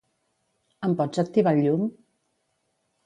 Em 0.87 0.95
pots 1.01 1.23
activar 1.25 1.53
el 1.59 1.63
llum? 1.67 1.85